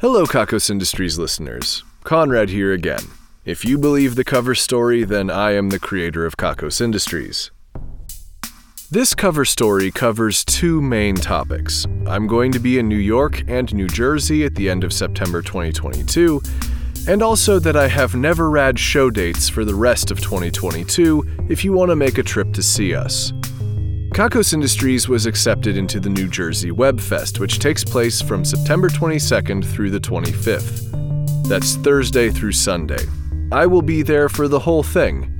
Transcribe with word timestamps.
Hello, 0.00 0.26
Kakos 0.26 0.70
Industries 0.70 1.18
listeners. 1.18 1.82
Conrad 2.04 2.50
here 2.50 2.72
again. 2.72 3.02
If 3.44 3.64
you 3.64 3.76
believe 3.76 4.14
the 4.14 4.22
cover 4.22 4.54
story, 4.54 5.02
then 5.02 5.28
I 5.28 5.54
am 5.54 5.70
the 5.70 5.80
creator 5.80 6.24
of 6.24 6.36
Kakos 6.36 6.80
Industries. 6.80 7.50
This 8.92 9.12
cover 9.12 9.44
story 9.44 9.90
covers 9.90 10.44
two 10.44 10.80
main 10.80 11.16
topics. 11.16 11.84
I'm 12.06 12.28
going 12.28 12.52
to 12.52 12.60
be 12.60 12.78
in 12.78 12.86
New 12.86 12.94
York 12.94 13.42
and 13.48 13.74
New 13.74 13.88
Jersey 13.88 14.44
at 14.44 14.54
the 14.54 14.70
end 14.70 14.84
of 14.84 14.92
September 14.92 15.42
2022, 15.42 16.42
and 17.08 17.20
also 17.20 17.58
that 17.58 17.74
I 17.74 17.88
have 17.88 18.14
never 18.14 18.50
rad 18.50 18.78
show 18.78 19.10
dates 19.10 19.48
for 19.48 19.64
the 19.64 19.74
rest 19.74 20.12
of 20.12 20.20
2022 20.20 21.24
if 21.48 21.64
you 21.64 21.72
want 21.72 21.90
to 21.90 21.96
make 21.96 22.18
a 22.18 22.22
trip 22.22 22.52
to 22.52 22.62
see 22.62 22.94
us. 22.94 23.32
Kakos 24.18 24.52
Industries 24.52 25.08
was 25.08 25.26
accepted 25.26 25.76
into 25.76 26.00
the 26.00 26.08
New 26.08 26.26
Jersey 26.26 26.72
Web 26.72 26.98
Fest, 26.98 27.38
which 27.38 27.60
takes 27.60 27.84
place 27.84 28.20
from 28.20 28.44
September 28.44 28.88
22nd 28.88 29.64
through 29.64 29.90
the 29.90 30.00
25th. 30.00 31.46
That's 31.48 31.76
Thursday 31.76 32.28
through 32.28 32.50
Sunday. 32.50 33.06
I 33.52 33.66
will 33.66 33.80
be 33.80 34.02
there 34.02 34.28
for 34.28 34.48
the 34.48 34.58
whole 34.58 34.82
thing. 34.82 35.32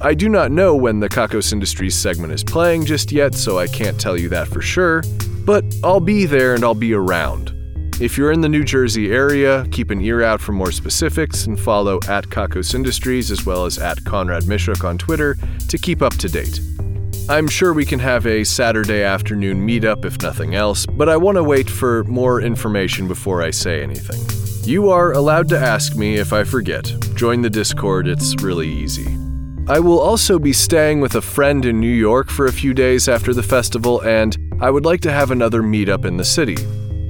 I 0.00 0.14
do 0.14 0.28
not 0.28 0.52
know 0.52 0.76
when 0.76 1.00
the 1.00 1.08
Kakos 1.08 1.52
Industries 1.52 1.96
segment 1.96 2.32
is 2.32 2.44
playing 2.44 2.84
just 2.84 3.10
yet, 3.10 3.34
so 3.34 3.58
I 3.58 3.66
can't 3.66 4.00
tell 4.00 4.16
you 4.16 4.28
that 4.28 4.46
for 4.46 4.62
sure, 4.62 5.02
but 5.44 5.64
I'll 5.82 5.98
be 5.98 6.24
there 6.24 6.54
and 6.54 6.62
I'll 6.62 6.74
be 6.74 6.94
around. 6.94 7.52
If 8.00 8.16
you're 8.16 8.30
in 8.30 8.40
the 8.40 8.48
New 8.48 8.62
Jersey 8.62 9.10
area, 9.10 9.66
keep 9.72 9.90
an 9.90 10.00
ear 10.00 10.22
out 10.22 10.40
for 10.40 10.52
more 10.52 10.70
specifics 10.70 11.46
and 11.46 11.58
follow 11.58 11.98
at 12.06 12.28
Kakos 12.28 12.72
Industries 12.72 13.32
as 13.32 13.44
well 13.44 13.66
as 13.66 13.78
at 13.78 14.04
Conrad 14.04 14.44
Mishuk 14.44 14.88
on 14.88 14.96
Twitter 14.96 15.36
to 15.68 15.76
keep 15.76 16.02
up 16.02 16.14
to 16.18 16.28
date. 16.28 16.60
I'm 17.28 17.46
sure 17.46 17.72
we 17.72 17.86
can 17.86 18.00
have 18.00 18.26
a 18.26 18.42
Saturday 18.42 19.04
afternoon 19.04 19.64
meetup 19.64 20.04
if 20.04 20.20
nothing 20.22 20.56
else, 20.56 20.84
but 20.86 21.08
I 21.08 21.16
want 21.16 21.36
to 21.36 21.44
wait 21.44 21.70
for 21.70 22.02
more 22.04 22.40
information 22.40 23.06
before 23.06 23.42
I 23.42 23.52
say 23.52 23.80
anything. 23.80 24.20
You 24.68 24.90
are 24.90 25.12
allowed 25.12 25.48
to 25.50 25.58
ask 25.58 25.94
me 25.94 26.16
if 26.16 26.32
I 26.32 26.42
forget. 26.42 26.92
Join 27.14 27.40
the 27.40 27.48
Discord, 27.48 28.08
it's 28.08 28.34
really 28.42 28.68
easy. 28.68 29.16
I 29.68 29.78
will 29.78 30.00
also 30.00 30.40
be 30.40 30.52
staying 30.52 31.00
with 31.00 31.14
a 31.14 31.22
friend 31.22 31.64
in 31.64 31.78
New 31.78 31.94
York 31.94 32.28
for 32.28 32.46
a 32.46 32.52
few 32.52 32.74
days 32.74 33.08
after 33.08 33.32
the 33.32 33.42
festival, 33.42 34.00
and 34.02 34.36
I 34.60 34.70
would 34.70 34.84
like 34.84 35.00
to 35.02 35.12
have 35.12 35.30
another 35.30 35.62
meetup 35.62 36.04
in 36.04 36.16
the 36.16 36.24
city. 36.24 36.56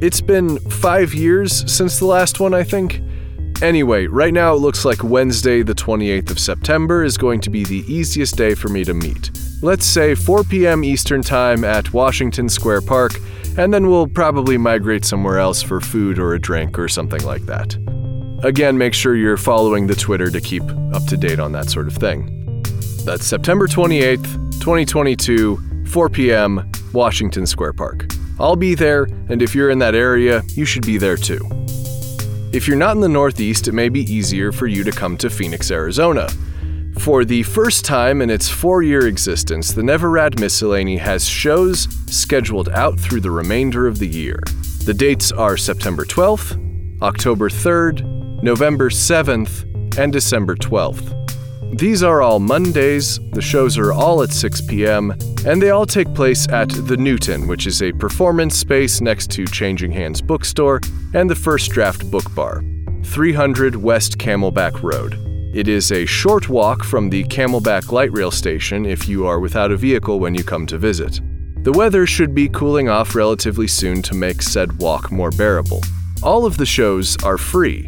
It's 0.02 0.20
been 0.20 0.58
five 0.68 1.14
years 1.14 1.72
since 1.72 1.98
the 1.98 2.06
last 2.06 2.38
one, 2.38 2.52
I 2.52 2.64
think. 2.64 3.00
Anyway, 3.62 4.06
right 4.08 4.34
now 4.34 4.52
it 4.52 4.58
looks 4.58 4.84
like 4.84 5.02
Wednesday, 5.02 5.62
the 5.62 5.74
28th 5.74 6.30
of 6.30 6.38
September, 6.38 7.02
is 7.02 7.16
going 7.16 7.40
to 7.40 7.48
be 7.48 7.64
the 7.64 7.82
easiest 7.90 8.36
day 8.36 8.54
for 8.54 8.68
me 8.68 8.84
to 8.84 8.92
meet. 8.92 9.30
Let's 9.64 9.86
say 9.86 10.16
4 10.16 10.42
p.m. 10.42 10.82
Eastern 10.82 11.22
Time 11.22 11.62
at 11.62 11.92
Washington 11.92 12.48
Square 12.48 12.80
Park, 12.80 13.12
and 13.56 13.72
then 13.72 13.88
we'll 13.88 14.08
probably 14.08 14.58
migrate 14.58 15.04
somewhere 15.04 15.38
else 15.38 15.62
for 15.62 15.80
food 15.80 16.18
or 16.18 16.34
a 16.34 16.40
drink 16.40 16.80
or 16.80 16.88
something 16.88 17.22
like 17.22 17.42
that. 17.42 17.76
Again, 18.42 18.76
make 18.76 18.92
sure 18.92 19.14
you're 19.14 19.36
following 19.36 19.86
the 19.86 19.94
Twitter 19.94 20.32
to 20.32 20.40
keep 20.40 20.64
up 20.92 21.04
to 21.06 21.16
date 21.16 21.38
on 21.38 21.52
that 21.52 21.70
sort 21.70 21.86
of 21.86 21.94
thing. 21.94 22.64
That's 23.04 23.24
September 23.24 23.68
28th, 23.68 24.24
2022, 24.58 25.86
4 25.86 26.08
p.m., 26.08 26.72
Washington 26.92 27.46
Square 27.46 27.74
Park. 27.74 28.06
I'll 28.40 28.56
be 28.56 28.74
there, 28.74 29.04
and 29.28 29.42
if 29.42 29.54
you're 29.54 29.70
in 29.70 29.78
that 29.78 29.94
area, 29.94 30.42
you 30.48 30.64
should 30.64 30.84
be 30.84 30.98
there 30.98 31.16
too. 31.16 31.38
If 32.52 32.66
you're 32.66 32.76
not 32.76 32.96
in 32.96 33.00
the 33.00 33.08
Northeast, 33.08 33.68
it 33.68 33.72
may 33.74 33.88
be 33.88 34.12
easier 34.12 34.50
for 34.50 34.66
you 34.66 34.82
to 34.82 34.90
come 34.90 35.16
to 35.18 35.30
Phoenix, 35.30 35.70
Arizona. 35.70 36.28
For 37.02 37.24
the 37.24 37.42
first 37.42 37.84
time 37.84 38.22
in 38.22 38.30
its 38.30 38.48
four 38.48 38.80
year 38.84 39.08
existence, 39.08 39.72
the 39.72 39.82
Never 39.82 40.08
Rad 40.08 40.38
Miscellany 40.38 40.98
has 40.98 41.28
shows 41.28 41.88
scheduled 42.06 42.68
out 42.68 42.96
through 43.00 43.22
the 43.22 43.30
remainder 43.32 43.88
of 43.88 43.98
the 43.98 44.06
year. 44.06 44.38
The 44.84 44.94
dates 44.94 45.32
are 45.32 45.56
September 45.56 46.04
12th, 46.04 47.02
October 47.02 47.48
3rd, 47.48 48.44
November 48.44 48.88
7th, 48.88 49.98
and 49.98 50.12
December 50.12 50.54
12th. 50.54 51.76
These 51.76 52.04
are 52.04 52.22
all 52.22 52.38
Mondays, 52.38 53.18
the 53.32 53.42
shows 53.42 53.76
are 53.78 53.92
all 53.92 54.22
at 54.22 54.30
6 54.30 54.60
p.m., 54.60 55.10
and 55.44 55.60
they 55.60 55.70
all 55.70 55.86
take 55.86 56.14
place 56.14 56.48
at 56.50 56.68
The 56.68 56.96
Newton, 56.96 57.48
which 57.48 57.66
is 57.66 57.82
a 57.82 57.90
performance 57.90 58.56
space 58.56 59.00
next 59.00 59.28
to 59.32 59.44
Changing 59.44 59.90
Hands 59.90 60.20
Bookstore 60.20 60.80
and 61.14 61.28
the 61.28 61.34
First 61.34 61.72
Draft 61.72 62.08
Book 62.12 62.32
Bar, 62.36 62.62
300 63.02 63.74
West 63.74 64.18
Camelback 64.18 64.84
Road. 64.84 65.31
It 65.52 65.68
is 65.68 65.92
a 65.92 66.06
short 66.06 66.48
walk 66.48 66.82
from 66.82 67.10
the 67.10 67.24
Camelback 67.24 67.92
Light 67.92 68.10
Rail 68.10 68.30
station 68.30 68.86
if 68.86 69.06
you 69.06 69.26
are 69.26 69.38
without 69.38 69.70
a 69.70 69.76
vehicle 69.76 70.18
when 70.18 70.34
you 70.34 70.42
come 70.42 70.66
to 70.68 70.78
visit. 70.78 71.20
The 71.62 71.72
weather 71.72 72.06
should 72.06 72.34
be 72.34 72.48
cooling 72.48 72.88
off 72.88 73.14
relatively 73.14 73.68
soon 73.68 74.00
to 74.02 74.14
make 74.14 74.40
said 74.40 74.78
walk 74.78 75.12
more 75.12 75.30
bearable. 75.30 75.82
All 76.22 76.46
of 76.46 76.56
the 76.56 76.64
shows 76.64 77.22
are 77.22 77.36
free. 77.36 77.86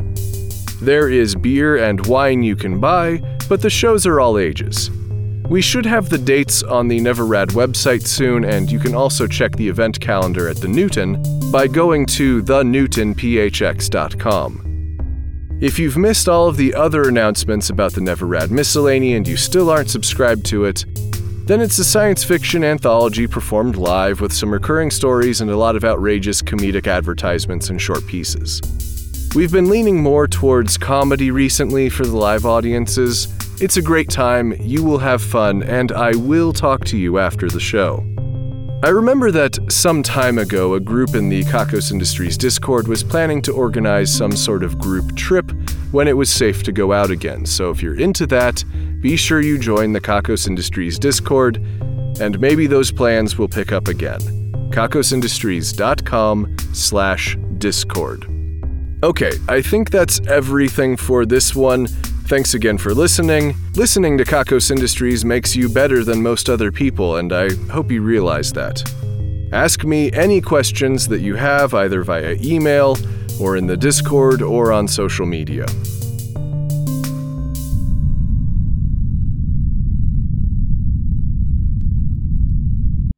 There 0.82 1.08
is 1.08 1.34
beer 1.34 1.78
and 1.78 2.06
wine 2.06 2.42
you 2.42 2.54
can 2.54 2.80
buy, 2.80 3.22
but 3.48 3.62
the 3.62 3.70
shows 3.70 4.06
are 4.06 4.20
all 4.20 4.36
ages. 4.36 4.90
We 5.48 5.62
should 5.62 5.86
have 5.86 6.10
the 6.10 6.18
dates 6.18 6.62
on 6.62 6.88
the 6.88 7.00
Neverrad 7.00 7.52
website 7.52 8.06
soon, 8.06 8.44
and 8.44 8.70
you 8.70 8.78
can 8.78 8.94
also 8.94 9.26
check 9.26 9.56
the 9.56 9.68
event 9.68 9.98
calendar 10.00 10.48
at 10.48 10.58
the 10.58 10.68
Newton 10.68 11.22
by 11.50 11.66
going 11.66 12.04
to 12.06 12.42
thenewtonphx.com. 12.42 14.63
If 15.60 15.78
you've 15.78 15.96
missed 15.96 16.28
all 16.28 16.48
of 16.48 16.56
the 16.56 16.74
other 16.74 17.08
announcements 17.08 17.70
about 17.70 17.92
the 17.92 18.00
Neverrad 18.00 18.50
Miscellany 18.50 19.14
and 19.14 19.26
you 19.26 19.36
still 19.36 19.70
aren't 19.70 19.88
subscribed 19.88 20.44
to 20.46 20.64
it, 20.64 20.84
then 21.46 21.60
it's 21.60 21.78
a 21.78 21.84
science 21.84 22.24
fiction 22.24 22.64
anthology 22.64 23.28
performed 23.28 23.76
live 23.76 24.20
with 24.20 24.32
some 24.32 24.52
recurring 24.52 24.90
stories 24.90 25.40
and 25.40 25.50
a 25.50 25.56
lot 25.56 25.76
of 25.76 25.84
outrageous 25.84 26.42
comedic 26.42 26.88
advertisements 26.88 27.70
and 27.70 27.80
short 27.80 28.04
pieces. 28.08 28.60
We've 29.36 29.52
been 29.52 29.70
leaning 29.70 30.02
more 30.02 30.26
towards 30.26 30.76
comedy 30.76 31.30
recently 31.30 31.88
for 31.88 32.04
the 32.04 32.16
live 32.16 32.44
audiences. 32.44 33.28
It's 33.62 33.76
a 33.76 33.82
great 33.82 34.10
time, 34.10 34.54
you 34.60 34.82
will 34.82 34.98
have 34.98 35.22
fun, 35.22 35.62
and 35.62 35.92
I 35.92 36.16
will 36.16 36.52
talk 36.52 36.84
to 36.86 36.98
you 36.98 37.18
after 37.18 37.48
the 37.48 37.60
show. 37.60 38.04
I 38.84 38.88
remember 38.88 39.30
that 39.30 39.58
some 39.72 40.02
time 40.02 40.36
ago, 40.36 40.74
a 40.74 40.80
group 40.80 41.14
in 41.14 41.30
the 41.30 41.42
Kakos 41.44 41.90
Industries 41.90 42.36
Discord 42.36 42.86
was 42.86 43.02
planning 43.02 43.40
to 43.40 43.52
organize 43.52 44.14
some 44.14 44.32
sort 44.32 44.62
of 44.62 44.78
group 44.78 45.16
trip 45.16 45.50
when 45.90 46.06
it 46.06 46.12
was 46.12 46.30
safe 46.30 46.62
to 46.64 46.70
go 46.70 46.92
out 46.92 47.10
again. 47.10 47.46
So 47.46 47.70
if 47.70 47.82
you're 47.82 47.98
into 47.98 48.26
that, 48.26 48.62
be 49.00 49.16
sure 49.16 49.40
you 49.40 49.56
join 49.58 49.94
the 49.94 50.02
Kakos 50.02 50.46
Industries 50.46 50.98
Discord, 50.98 51.56
and 52.20 52.38
maybe 52.38 52.66
those 52.66 52.92
plans 52.92 53.38
will 53.38 53.48
pick 53.48 53.72
up 53.72 53.88
again. 53.88 54.20
kakosindustries.com 54.70 56.56
slash 56.74 57.38
discord. 57.56 58.26
Okay, 59.02 59.32
I 59.48 59.62
think 59.62 59.88
that's 59.88 60.20
everything 60.28 60.98
for 60.98 61.24
this 61.24 61.54
one. 61.54 61.88
Thanks 62.26 62.54
again 62.54 62.78
for 62.78 62.94
listening. 62.94 63.54
Listening 63.74 64.16
to 64.16 64.24
Kakos 64.24 64.70
Industries 64.70 65.26
makes 65.26 65.54
you 65.54 65.68
better 65.68 66.04
than 66.04 66.22
most 66.22 66.48
other 66.48 66.72
people, 66.72 67.16
and 67.16 67.30
I 67.34 67.54
hope 67.70 67.90
you 67.90 68.00
realize 68.00 68.50
that. 68.54 68.82
Ask 69.52 69.84
me 69.84 70.10
any 70.12 70.40
questions 70.40 71.06
that 71.08 71.20
you 71.20 71.34
have 71.34 71.74
either 71.74 72.02
via 72.02 72.36
email 72.42 72.96
or 73.38 73.58
in 73.58 73.66
the 73.66 73.76
Discord 73.76 74.40
or 74.40 74.72
on 74.72 74.88
social 74.88 75.26
media. 75.26 75.66